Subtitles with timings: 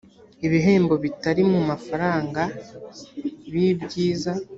[0.45, 2.41] ibihembo bitari mu mafaranga
[3.51, 4.31] bibyiza